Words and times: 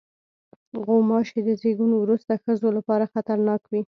غوماشې 0.85 1.39
د 1.47 1.49
زیږون 1.61 1.91
وروسته 1.97 2.31
ښځو 2.43 2.67
لپاره 2.77 3.09
خطرناک 3.13 3.61
وي. 3.67 3.79